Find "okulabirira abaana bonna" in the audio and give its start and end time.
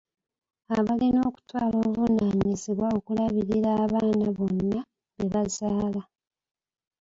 2.97-4.79